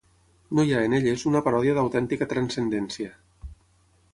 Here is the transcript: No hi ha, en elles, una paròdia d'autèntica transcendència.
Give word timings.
No 0.59 0.63
hi 0.67 0.71
ha, 0.75 0.79
en 0.87 0.95
elles, 0.99 1.25
una 1.31 1.43
paròdia 1.49 1.75
d'autèntica 1.79 2.29
transcendència. 2.33 3.11